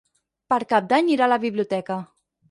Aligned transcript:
Per 0.53 0.57
Cap 0.71 0.87
d'Any 0.93 1.11
irà 1.15 1.27
a 1.27 1.31
la 1.33 1.37
biblioteca. 1.43 1.99